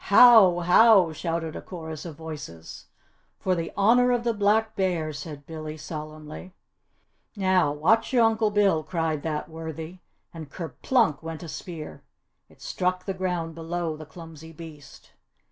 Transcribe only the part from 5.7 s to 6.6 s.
solemnly.